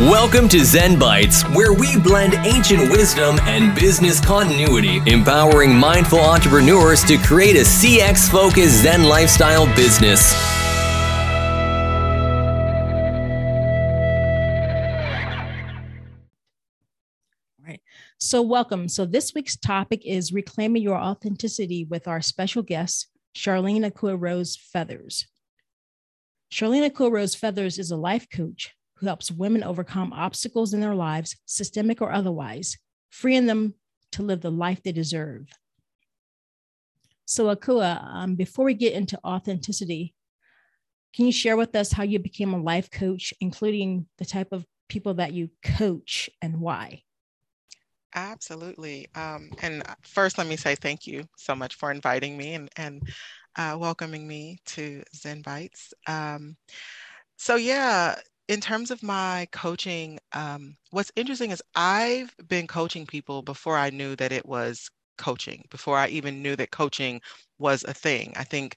[0.00, 7.02] Welcome to Zen Bites, where we blend ancient wisdom and business continuity, empowering mindful entrepreneurs
[7.04, 10.34] to create a CX focused Zen lifestyle business.
[17.66, 17.80] Right.
[18.18, 18.90] So, welcome.
[18.90, 24.56] So, this week's topic is reclaiming your authenticity with our special guest, Charlene Akua Rose
[24.56, 25.26] Feathers.
[26.52, 30.94] Charlene Akua Rose Feathers is a life coach who helps women overcome obstacles in their
[30.94, 32.76] lives, systemic or otherwise,
[33.10, 33.74] freeing them
[34.12, 35.48] to live the life they deserve.
[37.24, 40.14] So, Akua, um, before we get into authenticity,
[41.14, 44.64] can you share with us how you became a life coach, including the type of
[44.88, 47.02] people that you coach and why?
[48.14, 49.08] Absolutely.
[49.14, 53.02] Um, and first, let me say thank you so much for inviting me and, and
[53.56, 55.92] uh, welcoming me to Zen Bites.
[56.06, 56.56] Um,
[57.36, 58.14] so, yeah,
[58.48, 63.90] in terms of my coaching, um, what's interesting is I've been coaching people before I
[63.90, 64.88] knew that it was
[65.18, 67.20] coaching, before I even knew that coaching
[67.58, 68.32] was a thing.
[68.36, 68.76] I think,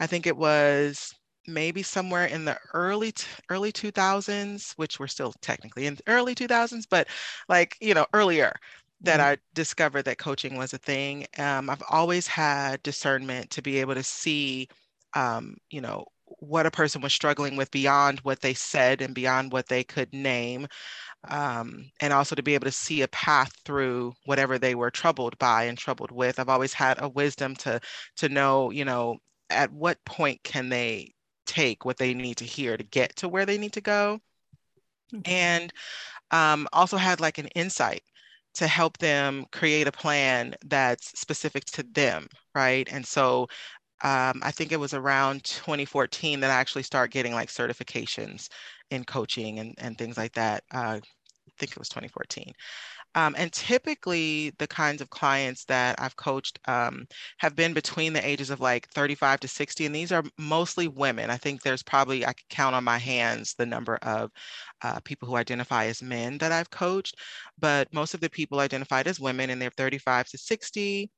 [0.00, 1.12] I think it was
[1.46, 3.12] maybe somewhere in the early
[3.48, 7.08] early 2000s, which we're still technically in the early 2000s, but
[7.48, 8.54] like you know earlier
[9.00, 9.30] that mm-hmm.
[9.30, 11.26] I discovered that coaching was a thing.
[11.38, 14.68] Um, I've always had discernment to be able to see,
[15.14, 16.06] um, you know,
[16.40, 20.12] what a person was struggling with beyond what they said and beyond what they could
[20.12, 20.66] name.
[21.28, 25.38] Um, and also to be able to see a path through whatever they were troubled
[25.38, 26.38] by and troubled with.
[26.38, 27.80] I've always had a wisdom to
[28.16, 29.18] to know, you know,
[29.50, 31.14] at what point can they
[31.46, 34.20] take what they need to hear to get to where they need to go.
[35.14, 35.32] Okay.
[35.32, 35.72] And
[36.30, 38.02] um, also had like an insight
[38.54, 42.88] to help them create a plan that's specific to them, right?
[42.90, 43.46] And so
[44.02, 48.48] um, I think it was around 2014 that I actually started getting like certifications
[48.90, 50.64] in coaching and, and things like that.
[50.72, 52.52] Uh, I think it was 2014.
[53.14, 57.06] Um, and typically, the kinds of clients that I've coached um,
[57.38, 61.30] have been between the ages of like 35 to 60, and these are mostly women.
[61.30, 64.30] I think there's probably, I could count on my hands the number of
[64.82, 67.16] uh, people who identify as men that I've coached,
[67.58, 71.10] but most of the people identified as women, and they're 35 to 60.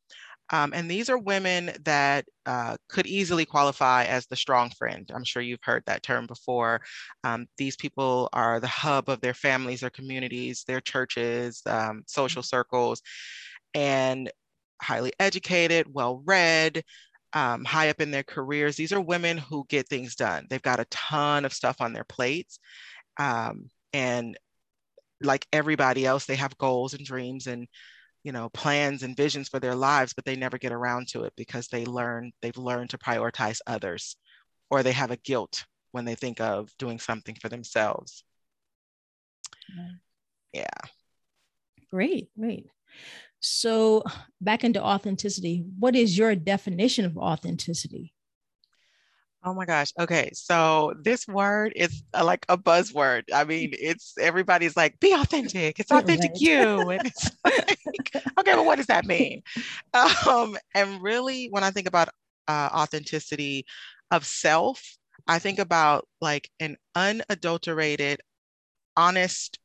[0.51, 5.09] Um, and these are women that uh, could easily qualify as the strong friend.
[5.15, 6.81] I'm sure you've heard that term before.
[7.23, 12.43] Um, these people are the hub of their families, their communities, their churches, um, social
[12.43, 13.01] circles,
[13.75, 14.31] and
[14.83, 16.83] highly educated, well read.
[17.33, 18.75] Um, high up in their careers.
[18.75, 20.49] These are women who get things done.
[20.51, 22.59] They've got a ton of stuff on their plates.
[23.21, 24.37] Um, and
[25.23, 27.69] like everybody else, they have goals and dreams and
[28.25, 31.33] you know plans and visions for their lives but they never get around to it
[31.37, 34.17] because they learn they've learned to prioritize others
[34.69, 38.23] or they have a guilt when they think of doing something for themselves.
[40.53, 40.67] Yeah.
[41.91, 42.67] Great great.
[43.41, 44.05] So
[44.41, 48.13] back into authenticity what is your definition of authenticity
[49.43, 49.93] Oh my gosh.
[49.99, 50.31] Okay.
[50.35, 53.25] So this word is uh, like a buzzword.
[53.33, 55.81] I mean, it's everybody's like, be authentic.
[55.81, 56.41] It's authentic right.
[56.41, 56.91] you.
[56.91, 59.43] And it's like, okay, well, what does that mean?
[60.29, 62.11] Um, and really, when I think about
[62.47, 63.65] uh, authenticity
[64.11, 64.83] of self,
[65.27, 68.21] I think about like an unadulterated,
[68.97, 69.59] honest,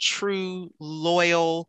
[0.00, 1.68] true, loyal,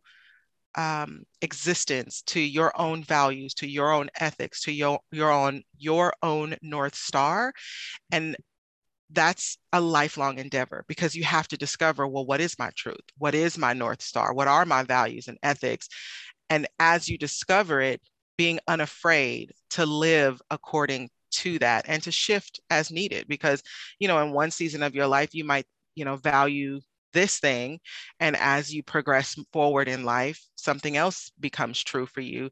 [0.74, 6.14] um, existence to your own values to your own ethics to your your own your
[6.22, 7.52] own north star.
[8.10, 8.36] And
[9.10, 12.96] that's a lifelong endeavor because you have to discover well what is my truth?
[13.18, 14.32] What is my north star?
[14.32, 15.88] What are my values and ethics?
[16.50, 18.00] And as you discover it
[18.36, 23.62] being unafraid to live according to that and to shift as needed because
[23.98, 26.80] you know in one season of your life you might you know value
[27.12, 27.80] this thing
[28.20, 32.50] and as you progress forward in life something else becomes true for you.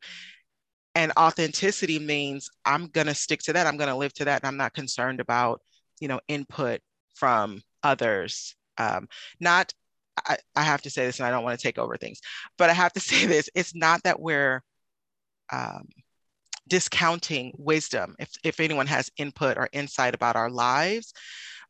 [0.94, 4.42] And authenticity means i'm going to stick to that i'm going to live to that
[4.42, 5.60] and i'm not concerned about
[6.00, 6.80] you know input
[7.14, 8.54] from others.
[8.78, 9.08] Um,
[9.40, 9.72] not
[10.26, 12.20] I, I have to say this and i don't want to take over things
[12.58, 14.62] but i have to say this it's not that we're
[15.52, 15.88] um,
[16.68, 21.12] discounting wisdom if, if anyone has input or insight about our lives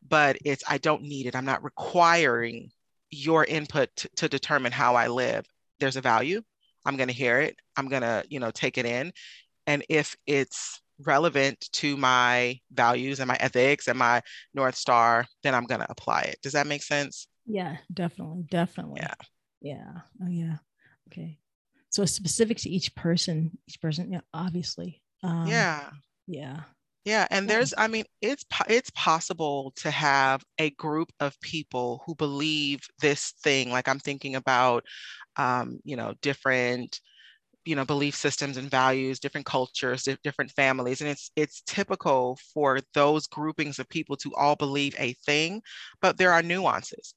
[0.06, 2.70] but it's i don't need it i'm not requiring
[3.10, 5.44] your input t- to determine how I live.
[5.78, 6.42] There's a value.
[6.84, 7.56] I'm going to hear it.
[7.76, 9.12] I'm going to, you know, take it in.
[9.66, 14.22] And if it's relevant to my values and my ethics and my
[14.54, 16.38] North Star, then I'm going to apply it.
[16.42, 17.26] Does that make sense?
[17.46, 18.44] Yeah, definitely.
[18.50, 19.00] Definitely.
[19.02, 19.14] Yeah.
[19.60, 19.92] Yeah.
[20.22, 20.56] Oh, yeah.
[21.08, 21.38] Okay.
[21.90, 25.02] So it's specific to each person, each person, yeah, obviously.
[25.22, 25.90] Um, yeah.
[26.26, 26.60] Yeah.
[27.04, 32.14] Yeah, and there's, I mean, it's it's possible to have a group of people who
[32.14, 33.70] believe this thing.
[33.70, 34.84] Like I'm thinking about,
[35.36, 37.00] um, you know, different,
[37.64, 42.80] you know, belief systems and values, different cultures, different families, and it's it's typical for
[42.94, 45.62] those groupings of people to all believe a thing,
[46.02, 47.14] but there are nuances,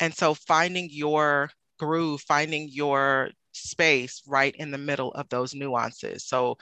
[0.00, 6.24] and so finding your groove, finding your space right in the middle of those nuances.
[6.26, 6.56] So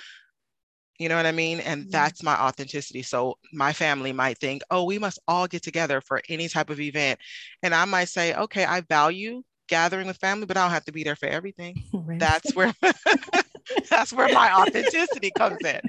[0.98, 1.60] you know what I mean?
[1.60, 3.02] And that's my authenticity.
[3.02, 6.80] So my family might think, oh, we must all get together for any type of
[6.80, 7.20] event.
[7.62, 10.92] And I might say, okay, I value gathering with family, but I don't have to
[10.92, 11.76] be there for everything.
[11.92, 12.18] Right.
[12.18, 12.72] That's where
[13.90, 15.80] that's where my authenticity comes in.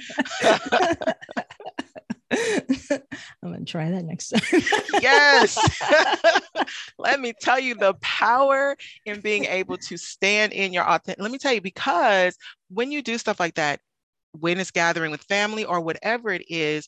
[2.31, 4.61] I'm gonna try that next time.
[5.01, 5.57] yes.
[6.97, 8.75] Let me tell you the power
[9.05, 11.21] in being able to stand in your authentic.
[11.21, 12.37] Let me tell you, because
[12.69, 13.79] when you do stuff like that,
[14.39, 16.87] when it's gathering with family or whatever it is,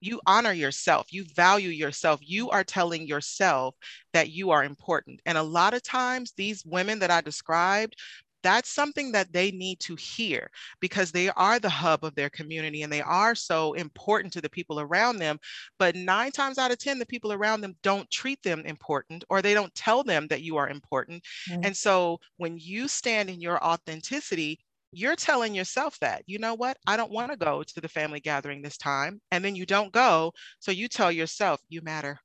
[0.00, 3.74] you honor yourself, you value yourself, you are telling yourself
[4.12, 5.20] that you are important.
[5.26, 7.96] And a lot of times, these women that I described,
[8.42, 10.50] that's something that they need to hear
[10.80, 14.48] because they are the hub of their community and they are so important to the
[14.48, 15.38] people around them.
[15.78, 19.42] But nine times out of 10, the people around them don't treat them important or
[19.42, 21.22] they don't tell them that you are important.
[21.50, 21.64] Mm-hmm.
[21.64, 24.58] And so when you stand in your authenticity,
[24.92, 28.20] you're telling yourself that, you know what, I don't want to go to the family
[28.20, 29.20] gathering this time.
[29.30, 30.32] And then you don't go.
[30.58, 32.18] So you tell yourself, you matter,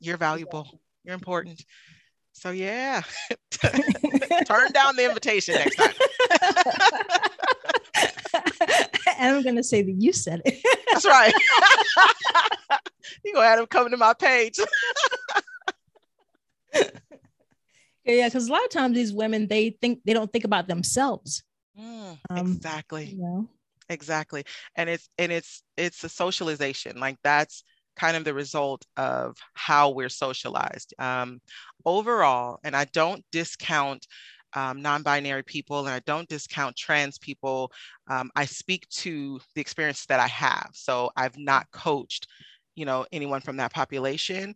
[0.00, 1.62] you're valuable, you're important.
[2.32, 3.02] So yeah,
[3.50, 3.80] turn
[4.72, 5.92] down the invitation next time.
[9.18, 10.58] and I'm going to say that you said it.
[10.90, 11.34] That's right.
[13.24, 14.58] you go ahead and come to my page.
[18.04, 21.42] yeah, because a lot of times these women they think they don't think about themselves.
[21.78, 23.06] Mm, um, exactly.
[23.06, 23.48] You know?
[23.88, 24.44] Exactly.
[24.76, 26.98] And it's and it's it's a socialization.
[27.00, 27.64] Like that's
[27.96, 30.94] kind of the result of how we're socialized.
[30.98, 31.40] Um,
[31.84, 34.06] overall, and I don't discount
[34.54, 37.70] um, non-binary people and I don't discount trans people.
[38.08, 40.70] Um, I speak to the experience that I have.
[40.72, 42.26] So I've not coached,
[42.74, 44.54] you know, anyone from that population,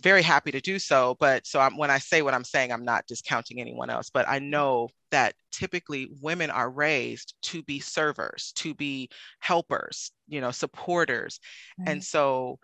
[0.00, 1.16] very happy to do so.
[1.18, 4.28] But so I'm, when I say what I'm saying, I'm not discounting anyone else, but
[4.28, 9.08] I know that typically women are raised to be servers, to be
[9.40, 11.40] helpers, you know, supporters.
[11.86, 12.58] And so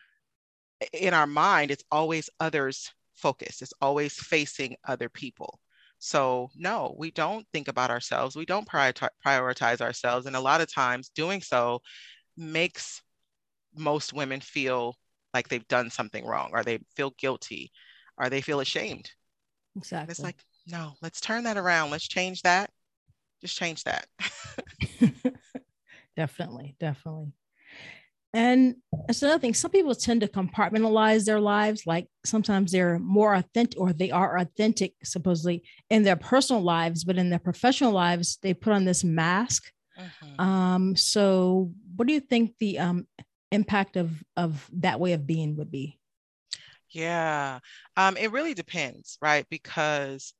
[0.92, 5.60] in our mind, it's always others focused, it's always facing other people.
[5.98, 8.34] So, no, we don't think about ourselves.
[8.34, 10.26] We don't prioritize ourselves.
[10.26, 11.80] And a lot of times doing so
[12.36, 13.00] makes
[13.76, 14.96] most women feel
[15.34, 17.70] like they've done something wrong or they feel guilty
[18.16, 19.10] or they feel ashamed.
[19.76, 20.10] Exactly.
[20.10, 20.36] it's like,
[20.66, 21.90] no, let's turn that around.
[21.90, 22.70] Let's change that.
[23.40, 24.06] Just change that.
[26.16, 27.32] definitely, definitely.
[28.34, 28.76] And
[29.06, 29.52] that's another thing.
[29.52, 31.82] Some people tend to compartmentalize their lives.
[31.86, 37.18] Like sometimes they're more authentic or they are authentic, supposedly, in their personal lives, but
[37.18, 39.70] in their professional lives, they put on this mask.
[39.98, 40.40] Mm-hmm.
[40.40, 43.06] Um, so, what do you think the um,
[43.52, 45.98] impact of of that way of being would be?
[46.90, 47.60] Yeah,
[47.96, 49.46] um, it really depends, right?
[49.48, 50.34] Because,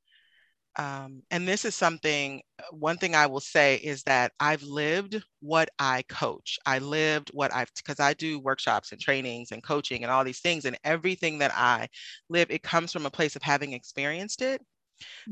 [0.77, 5.69] um, and this is something, one thing I will say is that I've lived what
[5.79, 6.59] I coach.
[6.65, 10.41] I lived what I've, because I do workshops and trainings and coaching and all these
[10.41, 11.89] things, and everything that I
[12.29, 14.61] live, it comes from a place of having experienced it.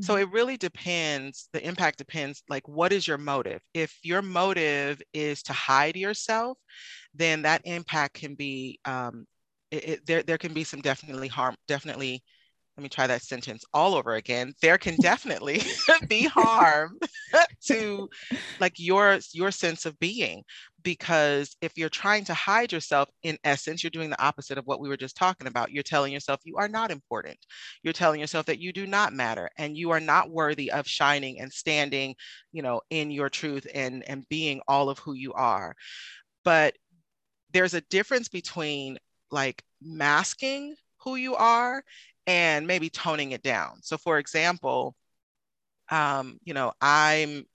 [0.00, 0.22] So mm-hmm.
[0.22, 1.48] it really depends.
[1.52, 3.60] The impact depends, like, what is your motive?
[3.74, 6.58] If your motive is to hide yourself,
[7.14, 9.26] then that impact can be um,
[9.70, 10.22] it, it, there.
[10.22, 11.54] There can be some definitely harm.
[11.68, 12.22] Definitely,
[12.82, 14.54] let me try that sentence all over again.
[14.60, 15.62] There can definitely
[16.08, 16.98] be harm
[17.66, 18.08] to
[18.58, 20.42] like your your sense of being.
[20.82, 24.80] Because if you're trying to hide yourself in essence you're doing the opposite of what
[24.80, 25.70] we were just talking about.
[25.70, 27.38] You're telling yourself you are not important.
[27.84, 31.38] You're telling yourself that you do not matter and you are not worthy of shining
[31.38, 32.16] and standing
[32.50, 35.76] you know in your truth and and being all of who you are.
[36.42, 36.74] But
[37.52, 38.98] there's a difference between
[39.30, 40.74] like masking
[41.04, 41.82] who you are
[42.26, 43.82] and maybe toning it down.
[43.82, 44.94] So, for example,
[45.90, 47.46] um, you know, I'm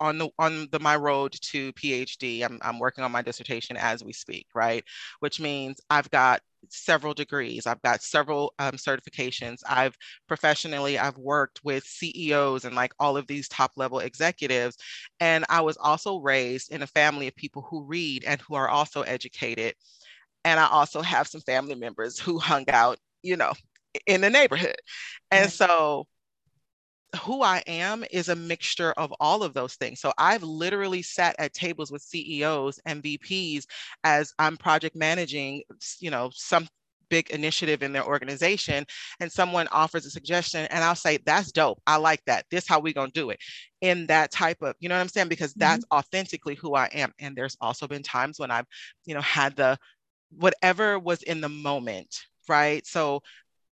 [0.00, 2.42] on the on the my road to PhD.
[2.44, 4.84] I'm I'm working on my dissertation as we speak, right?
[5.20, 7.66] Which means I've got several degrees.
[7.66, 9.58] I've got several um, certifications.
[9.68, 9.96] I've
[10.28, 14.76] professionally I've worked with CEOs and like all of these top level executives,
[15.20, 18.68] and I was also raised in a family of people who read and who are
[18.68, 19.74] also educated.
[20.44, 23.52] And I also have some family members who hung out, you know,
[24.06, 24.76] in the neighborhood.
[25.30, 26.06] And so
[27.22, 30.00] who I am is a mixture of all of those things.
[30.00, 33.64] So I've literally sat at tables with CEOs and VPs
[34.04, 35.62] as I'm project managing,
[35.98, 36.68] you know, some
[37.08, 38.84] big initiative in their organization
[39.20, 41.80] and someone offers a suggestion and I'll say that's dope.
[41.86, 42.46] I like that.
[42.50, 43.38] This how we going to do it.
[43.80, 45.98] In that type of, you know what I'm saying because that's mm-hmm.
[45.98, 48.66] authentically who I am and there's also been times when I've,
[49.04, 49.78] you know, had the
[50.30, 52.84] whatever was in the moment, right?
[52.86, 53.22] So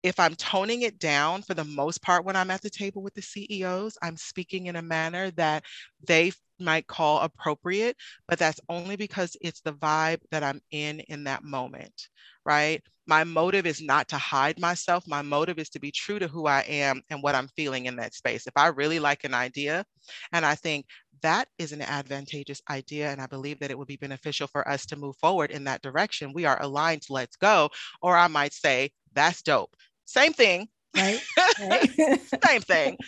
[0.03, 3.13] if I'm toning it down for the most part when I'm at the table with
[3.13, 5.63] the CEOs, I'm speaking in a manner that
[6.05, 7.95] they might call appropriate,
[8.27, 12.09] but that's only because it's the vibe that I'm in in that moment,
[12.45, 12.81] right?
[13.05, 15.07] My motive is not to hide myself.
[15.07, 17.95] My motive is to be true to who I am and what I'm feeling in
[17.97, 18.47] that space.
[18.47, 19.85] If I really like an idea
[20.33, 20.85] and I think
[21.21, 24.85] that is an advantageous idea, and I believe that it would be beneficial for us
[24.87, 27.69] to move forward in that direction, we are aligned, let's go.
[28.01, 29.75] Or I might say, that's dope.
[30.07, 30.67] Same thing.
[30.95, 31.21] Right.
[31.61, 32.19] right.
[32.43, 32.97] Same thing.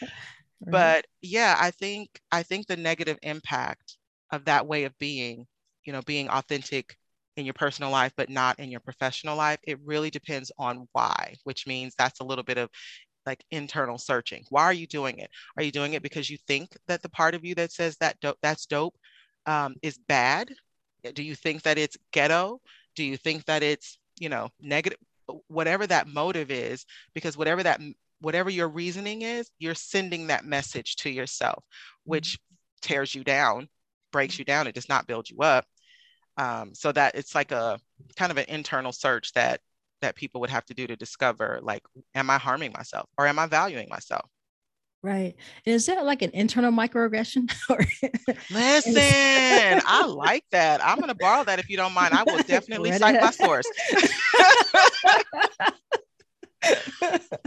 [0.61, 0.71] Right.
[0.73, 3.95] But yeah, I think I think the negative impact
[4.29, 5.47] of that way of being,
[5.85, 6.97] you know, being authentic
[7.37, 11.33] in your personal life but not in your professional life, it really depends on why,
[11.45, 12.69] which means that's a little bit of
[13.25, 14.43] like internal searching.
[14.49, 15.29] Why are you doing it?
[15.55, 18.19] Are you doing it because you think that the part of you that says that
[18.19, 18.95] dope, that's dope
[19.45, 20.51] um, is bad?
[21.13, 22.59] Do you think that it's ghetto?
[22.95, 24.99] Do you think that it's you know negative?
[25.47, 27.81] Whatever that motive is, because whatever that
[28.21, 31.63] whatever your reasoning is, you're sending that message to yourself,
[32.03, 32.55] which mm-hmm.
[32.81, 33.69] tears you down,
[34.11, 34.67] breaks you down.
[34.67, 35.65] It does not build you up.
[36.37, 37.79] Um, so that it's like a
[38.15, 39.59] kind of an internal search that
[40.01, 41.83] that people would have to do to discover like,
[42.15, 44.29] am I harming myself or am I valuing myself?
[45.01, 45.35] Right.
[45.65, 47.49] Is that like an internal microaggression?
[48.51, 48.93] Listen,
[49.85, 50.85] I like that.
[50.85, 52.13] I'm going to borrow that if you don't mind.
[52.13, 53.65] I will definitely cite my source.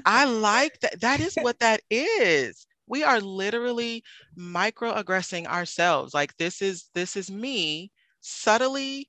[0.07, 1.01] I like that.
[1.03, 2.67] That is what that is.
[2.87, 4.03] We are literally
[4.39, 6.15] microaggressing ourselves.
[6.15, 7.93] Like this is this is me
[8.23, 9.09] subtly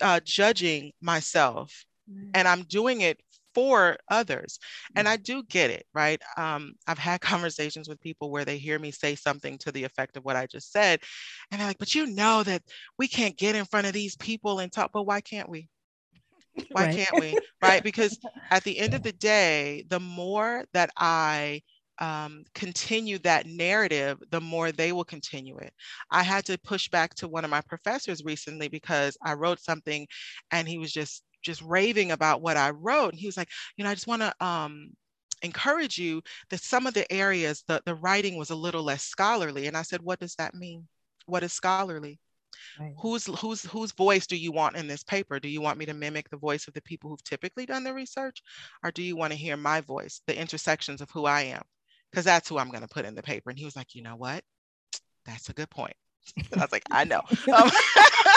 [0.00, 2.30] uh, judging myself, mm-hmm.
[2.34, 3.20] and I'm doing it
[3.54, 4.58] for others.
[4.96, 6.20] And I do get it, right?
[6.36, 10.16] Um, I've had conversations with people where they hear me say something to the effect
[10.16, 11.00] of what I just said,
[11.50, 12.62] and they're like, "But you know that
[12.98, 14.90] we can't get in front of these people and talk.
[14.92, 15.68] But why can't we?
[16.72, 16.96] Why right.
[16.96, 17.36] can't we?
[17.62, 17.82] Right?
[17.82, 18.18] Because
[18.50, 21.62] at the end of the day, the more that I
[21.98, 25.72] um, continue that narrative, the more they will continue it.
[26.10, 30.06] I had to push back to one of my professors recently because I wrote something
[30.50, 33.12] and he was just just raving about what I wrote.
[33.12, 34.90] And he was like, you know, I just want to um,
[35.42, 39.66] encourage you that some of the areas, the, the writing was a little less scholarly.
[39.66, 40.86] And I said, what does that mean?
[41.26, 42.18] What is scholarly?
[42.78, 42.94] Right.
[42.98, 45.40] Whose whose whose voice do you want in this paper?
[45.40, 47.94] Do you want me to mimic the voice of the people who've typically done the
[47.94, 48.42] research,
[48.84, 51.62] or do you want to hear my voice, the intersections of who I am?
[52.10, 53.50] Because that's who I'm going to put in the paper.
[53.50, 54.44] And he was like, you know what?
[55.24, 55.96] That's a good point.
[56.36, 57.22] And I was like, I know.
[57.52, 57.70] Um,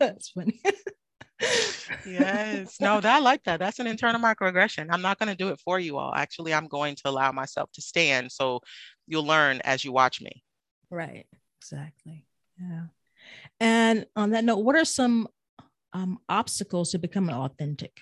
[0.00, 0.60] that's funny.
[2.06, 2.80] yes.
[2.80, 3.60] No, that, I like that.
[3.60, 4.88] That's an internal microaggression.
[4.90, 6.12] I'm not going to do it for you all.
[6.14, 8.60] Actually, I'm going to allow myself to stand so
[9.06, 10.42] you'll learn as you watch me.
[10.90, 11.26] Right.
[11.60, 12.26] Exactly.
[12.58, 12.84] Yeah.
[13.60, 15.28] And on that note, what are some
[15.92, 17.92] um, obstacles to becoming authentic?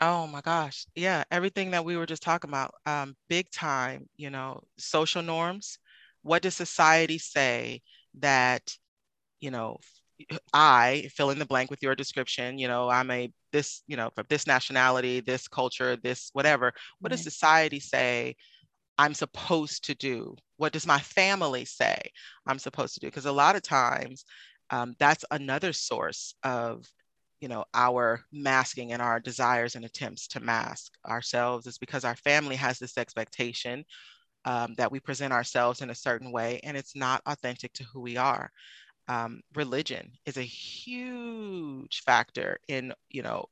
[0.00, 0.86] Oh my gosh.
[0.94, 1.24] Yeah.
[1.30, 5.78] Everything that we were just talking about, um, big time, you know, social norms.
[6.22, 7.82] What does society say
[8.18, 8.74] that,
[9.40, 9.78] you know,
[10.52, 14.10] I fill in the blank with your description, you know, I'm a this, you know,
[14.14, 16.72] from this nationality, this culture, this whatever.
[17.00, 17.16] What right.
[17.16, 18.36] does society say
[18.98, 20.36] I'm supposed to do?
[20.56, 22.00] What does my family say
[22.46, 23.08] I'm supposed to do?
[23.08, 24.24] Because a lot of times
[24.70, 26.84] um, that's another source of
[27.40, 32.16] you know our masking and our desires and attempts to mask ourselves is because our
[32.16, 33.84] family has this expectation
[34.46, 38.00] um, that we present ourselves in a certain way and it's not authentic to who
[38.00, 38.50] we are
[39.08, 43.46] um, religion is a huge factor in you know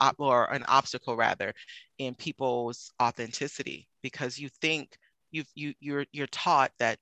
[0.00, 1.52] uh, or an obstacle rather
[1.98, 4.96] in people's authenticity because you think
[5.30, 6.98] you you you're you're taught that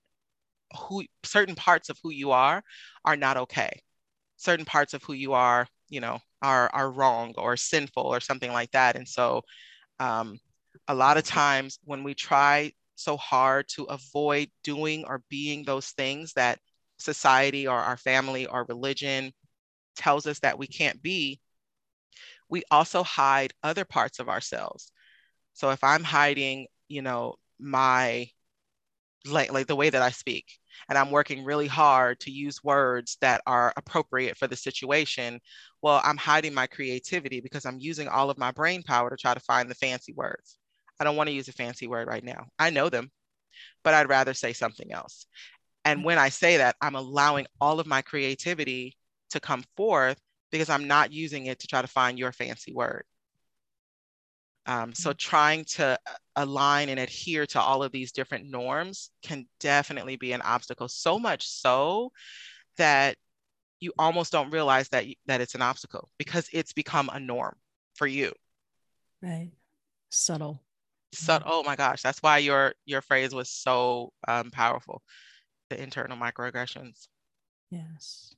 [0.88, 2.62] who certain parts of who you are
[3.04, 3.82] are not okay.
[4.36, 8.52] Certain parts of who you are you know are are wrong or sinful or something
[8.52, 8.96] like that.
[8.96, 9.42] And so
[10.00, 10.38] um,
[10.88, 15.90] a lot of times when we try so hard to avoid doing or being those
[15.90, 16.60] things that
[17.02, 19.32] society or our family or religion
[19.96, 21.40] tells us that we can't be
[22.48, 24.90] we also hide other parts of ourselves
[25.52, 28.28] so if i'm hiding you know my
[29.26, 30.58] like, like the way that I speak.
[30.88, 35.40] And I'm working really hard to use words that are appropriate for the situation.
[35.80, 39.34] Well, I'm hiding my creativity because I'm using all of my brain power to try
[39.34, 40.58] to find the fancy words.
[40.98, 42.46] I don't want to use a fancy word right now.
[42.58, 43.10] I know them,
[43.84, 45.26] but I'd rather say something else.
[45.84, 48.96] And when I say that, I'm allowing all of my creativity
[49.30, 50.20] to come forth
[50.50, 53.04] because I'm not using it to try to find your fancy word.
[54.66, 55.16] Um, so mm-hmm.
[55.16, 60.32] trying to uh, align and adhere to all of these different norms can definitely be
[60.32, 60.86] an obstacle.
[60.88, 62.12] So much so
[62.76, 63.16] that
[63.80, 67.56] you almost don't realize that that it's an obstacle because it's become a norm
[67.96, 68.32] for you.
[69.20, 69.50] Right.
[70.10, 70.62] Subtle.
[71.12, 71.48] Subtle.
[71.50, 75.02] Oh my gosh, that's why your your phrase was so um, powerful.
[75.72, 77.08] The internal microaggressions.
[77.70, 78.34] Yes.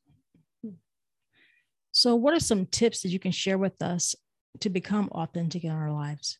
[1.90, 4.14] So, what are some tips that you can share with us
[4.60, 6.38] to become authentic in our lives?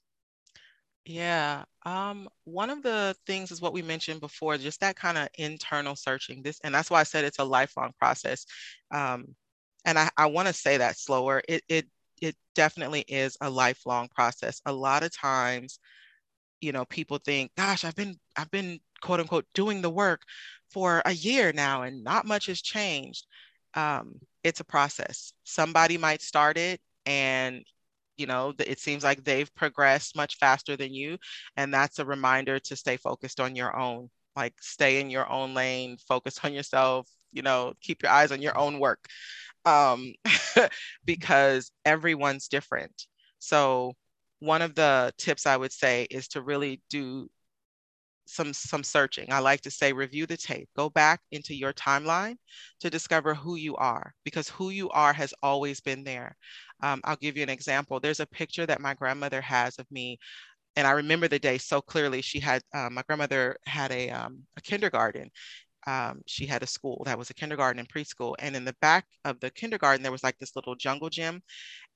[1.04, 1.64] Yeah.
[1.84, 5.96] Um, one of the things is what we mentioned before, just that kind of internal
[5.96, 6.44] searching.
[6.44, 8.46] This, and that's why I said it's a lifelong process.
[8.92, 9.34] Um,
[9.84, 11.42] and I, I want to say that slower.
[11.48, 11.88] It it
[12.22, 14.60] it definitely is a lifelong process.
[14.64, 15.80] A lot of times,
[16.60, 20.22] you know, people think, gosh, I've been I've been quote unquote doing the work
[20.74, 23.26] for a year now and not much has changed.
[23.74, 25.32] Um, it's a process.
[25.44, 27.64] Somebody might start it and
[28.16, 31.18] you know it seems like they've progressed much faster than you
[31.56, 35.54] and that's a reminder to stay focused on your own like stay in your own
[35.54, 39.06] lane focus on yourself you know keep your eyes on your own work
[39.66, 40.12] um,
[41.04, 43.06] because everyone's different
[43.38, 43.94] so
[44.40, 47.28] one of the tips i would say is to really do
[48.26, 49.32] some some searching.
[49.32, 50.68] I like to say review the tape.
[50.76, 52.36] Go back into your timeline
[52.80, 56.36] to discover who you are because who you are has always been there.
[56.82, 58.00] Um, I'll give you an example.
[58.00, 60.18] There's a picture that my grandmother has of me
[60.76, 62.20] and I remember the day so clearly.
[62.22, 65.30] She had uh, my grandmother had a, um, a kindergarten.
[65.86, 69.06] Um, she had a school that was a kindergarten and preschool, and in the back
[69.24, 71.42] of the kindergarten there was like this little jungle gym,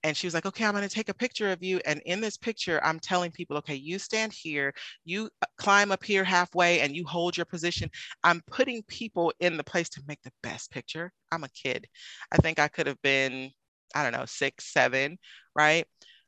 [0.04, 2.21] and she was like okay i'm going to take a picture of you and in
[2.21, 4.73] this picture i'm telling people okay you stand here
[5.04, 7.90] you uh, climb up here halfway and you hold your position.
[8.25, 11.12] I'm putting people in the place to make the best picture.
[11.33, 11.87] I'm a kid.
[12.33, 13.50] I think i could have been
[13.95, 15.18] i don't know six seven
[15.54, 15.87] right?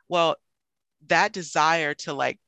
[0.09, 0.37] Well
[1.09, 2.39] that desire to like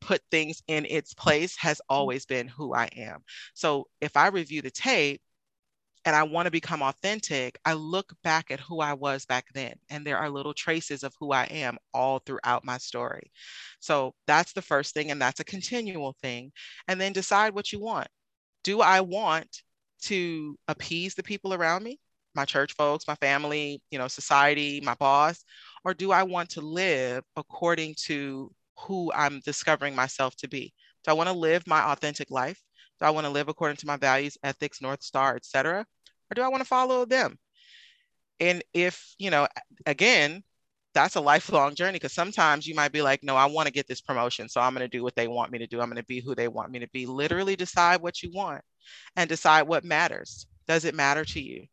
[0.00, 1.94] put things in its place has mm-hmm.
[1.94, 3.22] always been who i am
[3.54, 5.20] so if i review the tape
[6.08, 9.74] and I want to become authentic, I look back at who I was back then.
[9.90, 13.30] And there are little traces of who I am all throughout my story.
[13.80, 15.10] So that's the first thing.
[15.10, 16.52] And that's a continual thing.
[16.86, 18.08] And then decide what you want.
[18.64, 19.62] Do I want
[20.04, 21.98] to appease the people around me,
[22.34, 25.44] my church folks, my family, you know, society, my boss?
[25.84, 28.50] Or do I want to live according to
[28.86, 30.72] who I'm discovering myself to be?
[31.04, 32.60] Do I want to live my authentic life?
[33.00, 35.86] Do I want to live according to my values, ethics, North Star, etc.?
[36.30, 37.38] Or do I want to follow them?
[38.40, 39.48] And if, you know,
[39.86, 40.42] again,
[40.94, 43.86] that's a lifelong journey because sometimes you might be like, no, I want to get
[43.86, 44.48] this promotion.
[44.48, 45.80] So I'm going to do what they want me to do.
[45.80, 47.06] I'm going to be who they want me to be.
[47.06, 48.62] Literally decide what you want
[49.16, 50.46] and decide what matters.
[50.66, 51.66] Does it matter to you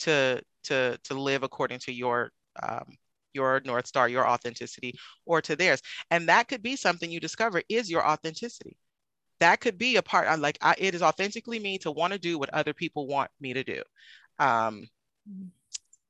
[0.00, 2.30] to to to live according to your
[2.62, 2.96] um,
[3.32, 4.94] your north star, your authenticity,
[5.26, 5.82] or to theirs?
[6.10, 8.76] And that could be something you discover is your authenticity.
[9.40, 12.18] That could be a part of like I, it is authentically me to want to
[12.18, 13.82] do what other people want me to do.
[14.38, 14.86] Um,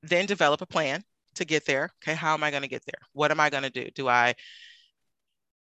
[0.03, 1.03] then develop a plan
[1.37, 1.91] to get there.
[2.03, 3.01] Okay how am i going to get there?
[3.13, 3.89] What am i going to do?
[3.95, 4.35] Do i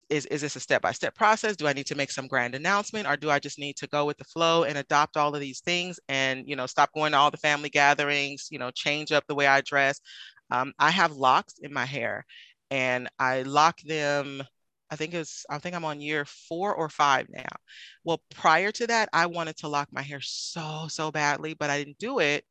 [0.09, 1.55] is, is this a step-by-step process?
[1.55, 4.05] Do i need to make some grand announcement or do i just need to go
[4.05, 7.17] with the flow and adopt all of these things and you know stop going to
[7.17, 9.99] all the family gatherings you know change up the way i dress
[10.51, 12.25] um, i have locks in my hair
[12.71, 14.43] and i lock them
[14.89, 17.43] I think it's I think I'm on year four or five now.
[18.03, 21.77] Well, prior to that, I wanted to lock my hair so, so badly, but I
[21.77, 22.45] didn't do it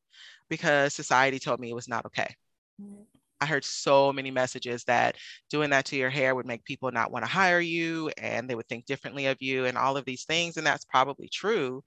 [0.48, 2.34] because society told me it was not okay.
[2.80, 3.02] Mm-hmm.
[3.40, 5.16] I heard so many messages that
[5.50, 8.54] doing that to your hair would make people not want to hire you and they
[8.54, 10.56] would think differently of you and all of these things.
[10.56, 11.82] And that's probably true.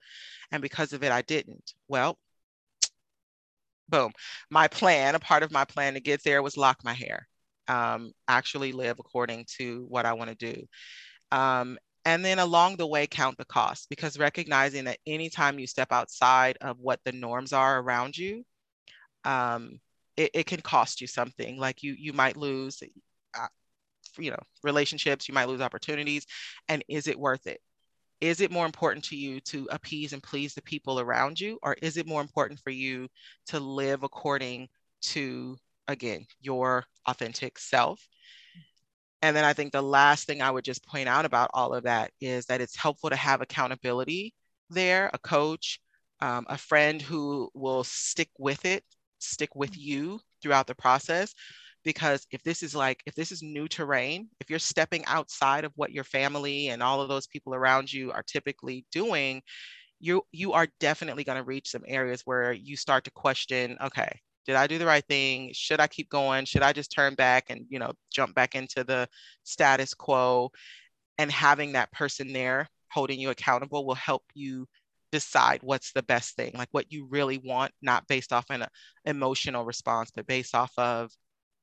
[0.52, 1.72] And because of it, I didn't.
[1.88, 2.18] Well,
[3.90, 4.12] boom.
[4.50, 7.28] My plan, a part of my plan to get there was lock my hair
[7.70, 10.66] um, actually live according to what I want to do.
[11.30, 15.92] Um, and then along the way, count the cost because recognizing that anytime you step
[15.92, 18.44] outside of what the norms are around you,
[19.24, 19.78] um,
[20.16, 21.58] it, it, can cost you something.
[21.58, 22.82] Like you, you might lose,
[23.38, 23.46] uh,
[24.18, 26.26] you know, relationships, you might lose opportunities.
[26.68, 27.60] And is it worth it?
[28.20, 31.74] Is it more important to you to appease and please the people around you, or
[31.80, 33.08] is it more important for you
[33.46, 34.68] to live according
[35.02, 35.56] to
[35.90, 38.06] again, your authentic self.
[39.22, 41.84] And then I think the last thing I would just point out about all of
[41.84, 44.32] that is that it's helpful to have accountability
[44.70, 45.80] there, a coach,
[46.20, 48.82] um, a friend who will stick with it,
[49.18, 51.34] stick with you throughout the process.
[51.84, 55.72] Because if this is like if this is new terrain if you're stepping outside of
[55.76, 59.42] what your family and all of those people around you are typically doing
[59.98, 64.10] you you are definitely going to reach some areas where you start to question okay
[64.46, 65.50] did i do the right thing?
[65.52, 66.44] Should i keep going?
[66.44, 69.08] Should i just turn back and you know jump back into the
[69.44, 70.50] status quo?
[71.18, 74.66] And having that person there holding you accountable will help you
[75.12, 78.64] decide what's the best thing like what you really want not based off an
[79.04, 81.10] emotional response but based off of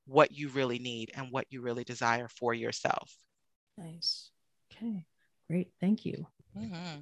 [0.08, 3.16] what you really need and what you really desire for yourself.
[3.78, 4.32] Nice.
[4.72, 5.06] Okay,
[5.50, 5.70] great.
[5.80, 6.26] Thank you.
[6.58, 7.00] Mm-hmm.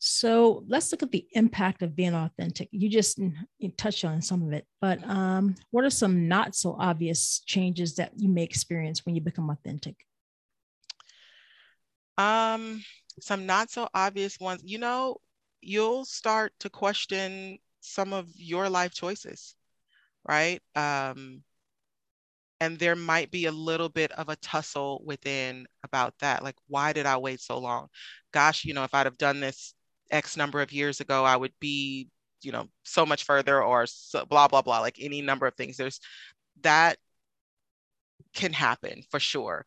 [0.00, 2.68] So let's look at the impact of being authentic.
[2.70, 3.18] You just
[3.58, 5.10] you touched on some of it, but mm-hmm.
[5.10, 9.50] um, what are some not so obvious changes that you may experience when you become
[9.50, 9.96] authentic?
[12.16, 12.82] Um,
[13.20, 14.62] some not so obvious ones.
[14.64, 15.16] You know,
[15.60, 19.54] you'll start to question some of your life choices,
[20.28, 20.60] right?
[20.76, 21.42] Um,
[22.60, 26.92] and there might be a little bit of a tussle within about that like why
[26.92, 27.88] did i wait so long?
[28.32, 29.74] Gosh you know if i'd have done this
[30.10, 32.08] x number of years ago i would be
[32.42, 35.76] you know so much further or so, blah blah blah like any number of things.
[35.76, 36.00] There's
[36.62, 36.96] that
[38.34, 39.64] can happen for sure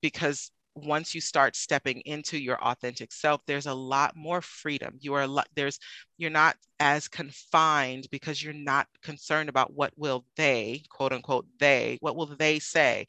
[0.00, 4.96] because once you start stepping into your authentic self there's a lot more freedom.
[5.00, 5.78] You are there's
[6.18, 11.98] you're not as confined because you're not concerned about what will they quote unquote they
[12.00, 13.06] what will they say.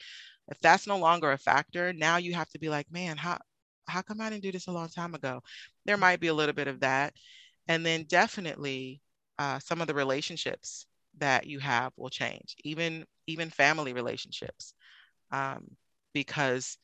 [0.49, 3.39] If that's no longer a factor now you have to be like man how
[3.87, 5.41] how come i didn't do this a long time ago?
[5.85, 7.13] There might be a little bit of that.
[7.67, 9.01] And then definitely
[9.37, 10.85] uh, some of the relationships
[11.17, 14.73] that you have will change even even family relationships
[15.31, 15.65] um,
[16.13, 16.77] because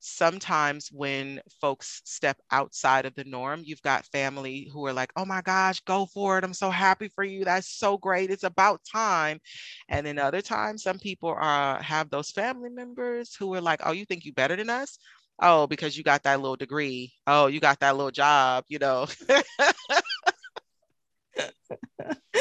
[0.00, 5.24] sometimes when folks step outside of the norm, you've got family who are like, oh
[5.24, 6.44] my gosh, go for it.
[6.44, 7.44] I'm so happy for you.
[7.44, 8.30] That's so great.
[8.30, 9.40] It's about time.
[9.88, 13.92] And then other times, some people are have those family members who are like, oh,
[13.92, 14.98] you think you better than us?
[15.40, 17.12] Oh, because you got that little degree.
[17.26, 19.06] Oh, you got that little job, you know.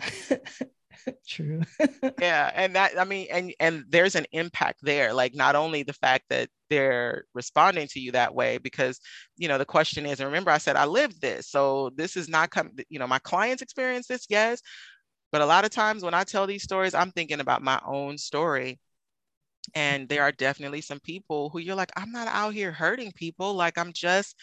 [1.28, 1.62] True.
[2.20, 5.12] yeah, and that I mean, and and there's an impact there.
[5.12, 9.00] Like not only the fact that they're responding to you that way, because
[9.36, 12.28] you know the question is, and remember I said I lived this, so this is
[12.28, 12.70] not come.
[12.88, 14.62] You know, my clients experience this, yes,
[15.32, 18.18] but a lot of times when I tell these stories, I'm thinking about my own
[18.18, 18.80] story.
[19.74, 23.54] And there are definitely some people who you're like, I'm not out here hurting people.
[23.54, 24.36] Like I'm just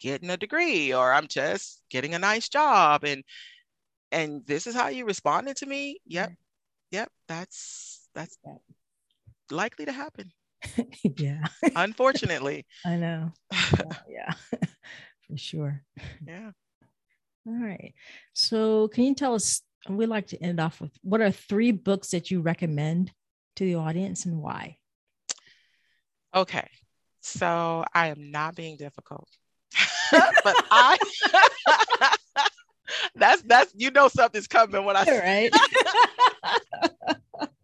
[0.00, 3.04] getting a degree or I'm just getting a nice job.
[3.04, 3.24] And
[4.12, 5.98] and this is how you responded to me?
[6.06, 6.32] Yep.
[6.90, 7.10] Yep.
[7.28, 8.38] That's that's
[9.50, 10.30] likely to happen.
[11.16, 11.44] Yeah.
[11.76, 12.66] Unfortunately.
[12.84, 13.32] I know.
[14.08, 14.32] Yeah.
[15.26, 15.82] For sure.
[16.26, 16.50] Yeah.
[17.46, 17.94] All right.
[18.32, 22.10] So can you tell us we'd like to end off with what are three books
[22.10, 23.12] that you recommend
[23.56, 24.78] to the audience and why?
[26.34, 26.68] Okay.
[27.20, 29.28] So i am not being difficult.
[30.10, 30.96] But i
[33.14, 35.52] that's that's you know something's coming when I say right.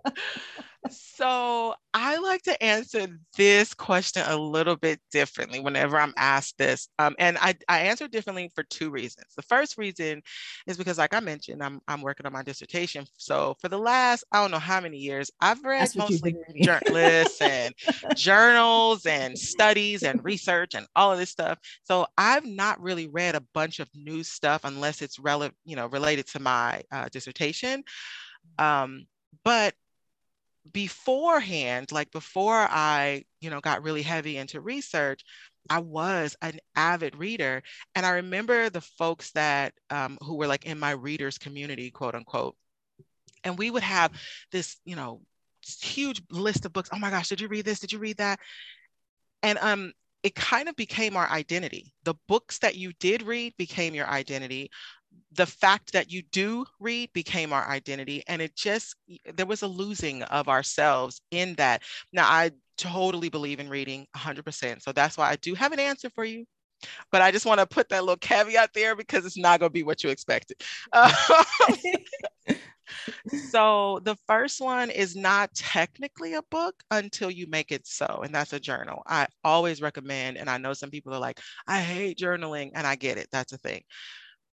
[0.93, 6.89] so I like to answer this question a little bit differently whenever I'm asked this.
[6.99, 9.27] Um, and I, I answer differently for two reasons.
[9.37, 10.23] The first reason
[10.67, 13.05] is because, like I mentioned, I'm, I'm working on my dissertation.
[13.17, 17.75] So for the last, I don't know how many years, I've read mostly journalists and
[18.17, 21.59] journals and studies and research and all of this stuff.
[21.85, 25.87] So I've not really read a bunch of new stuff unless it's relevant, you know,
[25.87, 27.85] related to my uh, dissertation.
[28.59, 29.07] Um,
[29.45, 29.75] but
[30.71, 35.25] beforehand, like before I, you know, got really heavy into research,
[35.71, 37.63] I was an avid reader.
[37.95, 42.15] And I remember the folks that um, who were like in my readers community, quote
[42.15, 42.57] unquote.
[43.45, 44.13] And we would have
[44.53, 45.21] this, you know,
[45.81, 46.91] huge list of books.
[46.93, 47.81] Oh my gosh, did you read this?
[47.81, 48.39] Did you read that?
[49.43, 51.93] And um, it kind of became our identity.
[52.05, 54.71] The books that you did read became your identity
[55.33, 58.97] the fact that you do read became our identity and it just
[59.35, 61.83] there was a losing of ourselves in that.
[62.13, 66.11] Now i totally believe in reading 100% so that's why i do have an answer
[66.11, 66.45] for you
[67.13, 69.75] but i just want to put that little caveat there because it's not going to
[69.75, 70.57] be what you expected.
[73.29, 78.35] So the first one is not technically a book until you make it so and
[78.35, 79.03] that's a journal.
[79.07, 82.97] I always recommend and i know some people are like i hate journaling and i
[82.97, 83.83] get it that's a thing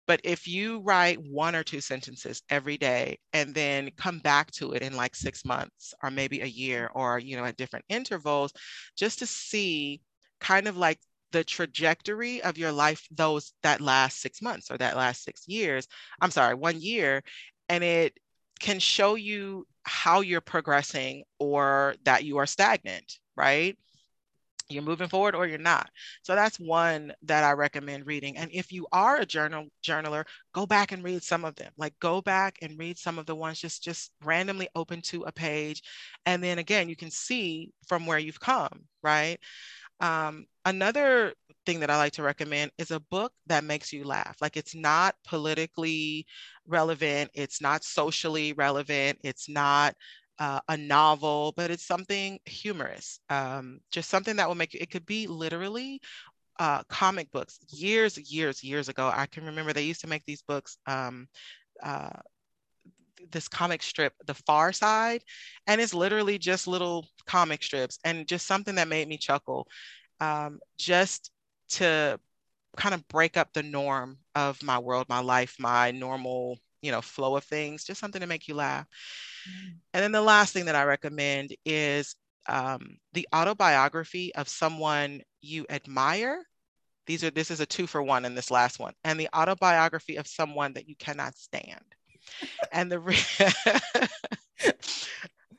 [0.09, 4.71] but if you write one or two sentences every day and then come back to
[4.71, 8.51] it in like six months or maybe a year or, you know, at different intervals,
[8.97, 10.01] just to see
[10.39, 10.97] kind of like
[11.31, 15.87] the trajectory of your life those that last six months or that last six years
[16.21, 17.21] i'm sorry one year
[17.69, 18.17] and it
[18.59, 23.77] can show you how you're progressing or that you are stagnant, right?
[24.71, 25.89] You're moving forward or you're not.
[26.21, 28.37] So that's one that I recommend reading.
[28.37, 31.71] And if you are a journal journaler, go back and read some of them.
[31.75, 35.31] Like go back and read some of the ones just just randomly open to a
[35.31, 35.81] page.
[36.27, 39.39] And then again, you can see from where you've come, right?
[39.99, 41.33] Um, another
[41.65, 44.37] thing that I like to recommend is a book that makes you laugh.
[44.41, 46.25] Like it's not politically
[46.67, 49.95] relevant, it's not socially relevant, it's not
[50.39, 53.19] uh, a novel, but it's something humorous.
[53.29, 56.01] Um, just something that will make you, it could be literally
[56.59, 57.59] uh, comic books.
[57.69, 60.77] Years, years, years ago, I can remember they used to make these books.
[60.87, 61.27] Um,
[61.83, 62.09] uh,
[63.31, 65.23] this comic strip, The Far Side,
[65.67, 69.67] and it's literally just little comic strips and just something that made me chuckle.
[70.21, 71.31] Um, just
[71.69, 72.19] to
[72.77, 77.01] kind of break up the norm of my world, my life, my normal, you know,
[77.01, 78.87] flow of things, just something to make you laugh.
[79.47, 79.75] Mm.
[79.93, 82.15] And then the last thing that I recommend is
[82.47, 86.43] um, the autobiography of someone you admire.
[87.05, 90.17] These are this is a two for one in this last one, and the autobiography
[90.17, 91.83] of someone that you cannot stand.
[92.71, 93.17] and the re-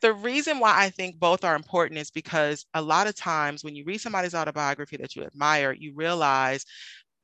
[0.00, 3.74] the reason why I think both are important is because a lot of times when
[3.74, 6.64] you read somebody's autobiography that you admire, you realize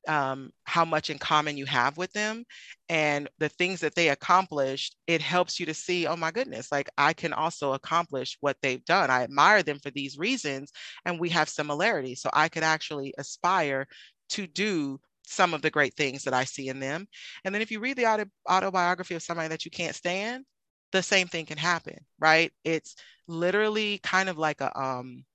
[0.07, 2.45] um, how much in common you have with them
[2.89, 6.89] and the things that they accomplished, it helps you to see, oh my goodness, like
[6.97, 9.09] I can also accomplish what they've done.
[9.09, 10.71] I admire them for these reasons
[11.05, 12.21] and we have similarities.
[12.21, 13.87] So I could actually aspire
[14.29, 17.07] to do some of the great things that I see in them.
[17.43, 20.45] And then if you read the auto- autobiography of somebody that you can't stand,
[20.91, 22.51] the same thing can happen, right?
[22.63, 22.95] It's
[23.27, 25.25] literally kind of like a um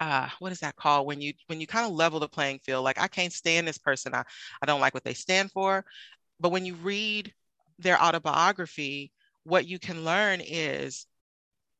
[0.00, 1.06] uh, what is that called?
[1.06, 3.78] When you when you kind of level the playing field like i can't stand this
[3.78, 4.14] person.
[4.14, 4.24] I,
[4.62, 5.84] I don't like what they stand for.
[6.40, 7.32] But when you read
[7.78, 9.12] their autobiography
[9.44, 11.06] what you can learn is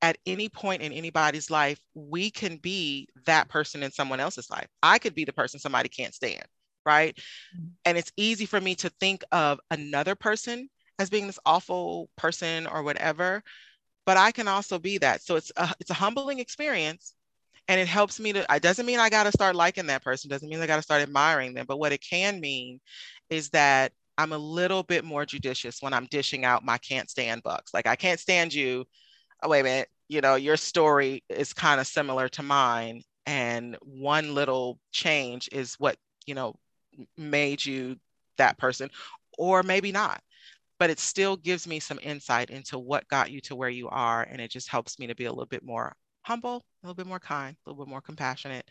[0.00, 4.68] at any point in anybody's life we can be that person in someone else's life.
[4.82, 6.44] I could be the person somebody can't stand
[6.86, 7.16] right?
[7.54, 7.68] Mm-hmm.
[7.84, 12.66] and it's easy for me to think of another person as being this awful person
[12.66, 13.42] or whatever
[14.06, 15.22] but i can also be that.
[15.22, 17.14] So it's a, it's a humbling experience
[17.68, 20.30] and it helps me to it doesn't mean i got to start liking that person
[20.30, 22.80] doesn't mean i got to start admiring them but what it can mean
[23.30, 27.42] is that i'm a little bit more judicious when i'm dishing out my can't stand
[27.42, 27.72] bucks.
[27.74, 28.84] Like i can't stand you.
[29.42, 29.88] Oh, wait a minute.
[30.08, 35.74] You know your story is kind of similar to mine and one little change is
[35.78, 36.54] what you know
[37.16, 37.96] made you
[38.38, 38.90] that person
[39.38, 40.20] or maybe not.
[40.78, 44.22] But it still gives me some insight into what got you to where you are.
[44.22, 47.06] And it just helps me to be a little bit more humble, a little bit
[47.06, 48.68] more kind, a little bit more compassionate.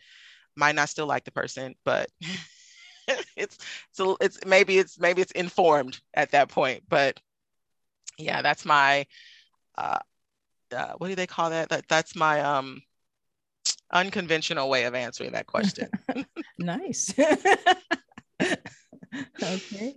[0.56, 2.08] Might not still like the person, but
[3.36, 3.58] it's
[3.92, 6.84] so it's maybe it's maybe it's informed at that point.
[6.88, 7.20] But
[8.18, 9.06] yeah, that's my
[9.76, 9.98] uh,
[10.74, 11.68] uh what do they call that?
[11.68, 12.82] That that's my um
[13.92, 15.88] unconventional way of answering that question.
[16.58, 17.12] nice.
[19.42, 19.94] okay.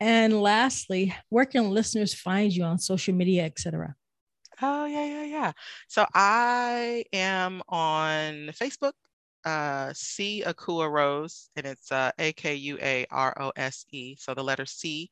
[0.00, 3.94] And lastly, where can listeners find you on social media, etc.?
[4.66, 5.52] Oh yeah, yeah, yeah.
[5.88, 8.94] So I am on Facebook,
[9.44, 14.16] uh, C Akua Rose, and it's uh, A K U A R O S E.
[14.18, 15.10] So the letter C,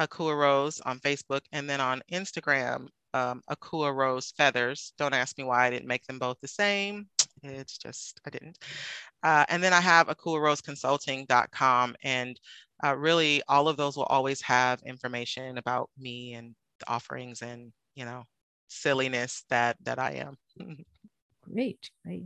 [0.00, 4.94] Akua Rose on Facebook, and then on Instagram, um, Akua Rose Feathers.
[4.98, 7.08] Don't ask me why I didn't make them both the same.
[7.44, 8.58] It's just I didn't.
[9.22, 12.40] Uh, and then I have akuaroseconsulting.com, and
[12.84, 17.72] uh, really all of those will always have information about me and the offerings and
[17.94, 18.24] you know
[18.72, 20.36] silliness that that i am.
[21.42, 22.24] Great great.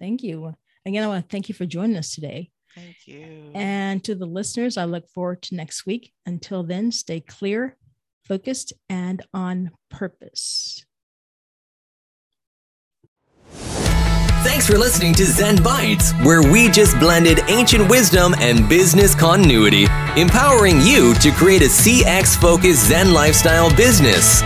[0.00, 0.54] Thank you.
[0.86, 2.50] Again i want to thank you for joining us today.
[2.74, 3.50] Thank you.
[3.54, 6.12] And to the listeners i look forward to next week.
[6.26, 7.76] Until then stay clear
[8.28, 10.84] focused and on purpose.
[14.44, 19.86] Thanks for listening to Zen Bites, where we just blended ancient wisdom and business continuity,
[20.16, 24.42] empowering you to create a CX focused Zen lifestyle business.